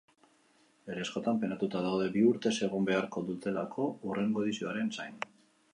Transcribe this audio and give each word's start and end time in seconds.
Herri 0.87 1.03
askotan 1.07 1.37
penatuta 1.43 1.83
daude 1.87 2.07
bi 2.15 2.23
urtez 2.31 2.55
egon 2.69 2.89
beharko 2.89 3.25
dutelako 3.29 3.87
hurrengo 4.09 4.49
edizioaren 4.49 4.93
zain. 4.99 5.21